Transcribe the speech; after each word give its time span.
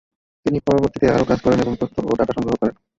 তিনি 0.45 0.57
পরবর্তিতে 0.67 1.05
আরও 1.09 1.29
কাজ 1.29 1.39
করেন 1.41 1.59
এবং 1.61 1.73
তথ্য 1.81 1.95
ও 2.03 2.13
ডাটা 2.19 2.33
সংগ্রহ 2.37 2.55
করেন। 2.61 2.75